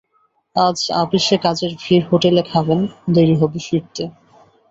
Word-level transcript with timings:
আজ 0.55 0.77
আপিসে 1.01 1.35
কাজের 1.37 1.71
ভিড়, 1.81 2.05
হোটেলে 2.11 2.43
খাবেন, 2.51 2.79
দেরি 3.13 3.35
হবে 3.41 3.59
ফিরতে। 3.67 4.03